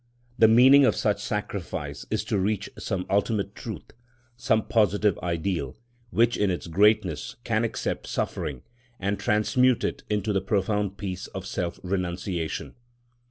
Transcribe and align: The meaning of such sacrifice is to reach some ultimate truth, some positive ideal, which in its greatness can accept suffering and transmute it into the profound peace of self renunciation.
The 0.39 0.47
meaning 0.47 0.83
of 0.83 0.95
such 0.95 1.21
sacrifice 1.21 2.07
is 2.09 2.23
to 2.23 2.39
reach 2.39 2.71
some 2.75 3.05
ultimate 3.07 3.53
truth, 3.53 3.91
some 4.35 4.65
positive 4.65 5.19
ideal, 5.19 5.77
which 6.09 6.35
in 6.37 6.49
its 6.49 6.65
greatness 6.65 7.35
can 7.43 7.63
accept 7.63 8.07
suffering 8.07 8.63
and 8.99 9.19
transmute 9.19 9.83
it 9.83 10.01
into 10.09 10.33
the 10.33 10.41
profound 10.41 10.97
peace 10.97 11.27
of 11.27 11.45
self 11.45 11.79
renunciation. 11.83 12.73